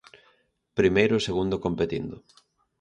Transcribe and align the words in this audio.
Primeiro 0.79 1.13
e 1.17 1.25
segundo 1.27 1.61
competindo. 1.65 2.15